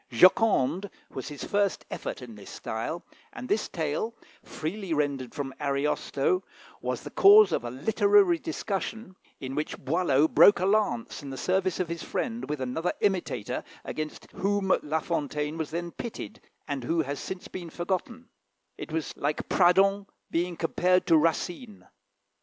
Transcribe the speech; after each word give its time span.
"Joconde" 0.09 0.89
was 1.11 1.27
his 1.27 1.43
first 1.43 1.85
effort 1.91 2.23
in 2.23 2.33
this 2.33 2.49
style; 2.49 3.03
and 3.33 3.47
this 3.47 3.67
tale, 3.69 4.15
freely 4.41 4.95
rendered 4.95 5.35
from 5.35 5.53
Ariosto, 5.61 6.41
was 6.81 7.03
the 7.03 7.11
cause 7.11 7.51
of 7.51 7.63
a 7.63 7.69
literary 7.69 8.39
discussion, 8.39 9.15
in 9.39 9.53
which 9.53 9.77
Boileau 9.77 10.27
broke 10.27 10.59
a 10.59 10.65
lance 10.65 11.21
in 11.21 11.29
the 11.29 11.37
service 11.37 11.79
of 11.79 11.87
his 11.87 12.01
friend 12.01 12.49
with 12.49 12.61
another 12.61 12.93
imitator 13.01 13.63
against 13.85 14.31
whom 14.31 14.75
La 14.81 15.01
Fontaine 15.01 15.55
was 15.59 15.69
then 15.69 15.91
pitted, 15.91 16.41
and 16.67 16.83
who 16.83 17.03
has 17.03 17.19
since 17.19 17.47
been 17.47 17.69
forgotten: 17.69 18.27
it 18.79 18.91
was 18.91 19.15
like 19.15 19.47
Pradon 19.49 20.07
being 20.31 20.57
compared 20.57 21.05
to 21.05 21.15
Racine. 21.15 21.85